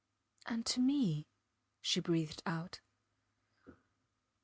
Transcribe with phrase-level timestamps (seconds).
[0.47, 1.27] And to me,
[1.79, 2.79] she breathed out.